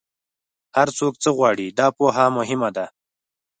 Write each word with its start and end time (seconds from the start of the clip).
هر 0.75 0.87
څوک 0.97 1.13
څه 1.23 1.29
غواړي، 1.37 1.67
دا 1.79 1.87
پوهه 1.97 2.25
مهمه 2.37 2.69
ده. 2.77 2.85